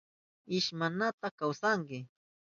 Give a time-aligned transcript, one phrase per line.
[0.57, 1.99] ¿Imashnata kawsanki?